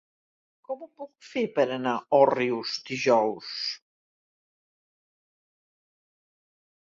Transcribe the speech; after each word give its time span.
Com 0.67 0.79
ho 0.83 0.87
puc 0.99 1.09
fer 1.31 1.41
per 1.57 1.65
anar 1.75 1.91
a 1.97 2.17
Òrrius 2.19 2.71
dijous? 2.87 3.51